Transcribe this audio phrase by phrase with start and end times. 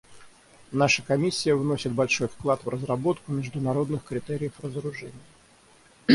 [0.71, 5.13] Наша Комиссия вносит большой вклад в разработку международных критериев разоружения.